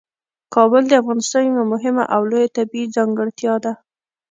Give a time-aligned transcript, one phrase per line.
[0.55, 3.73] کابل د افغانستان یوه مهمه او لویه طبیعي ځانګړتیا ده.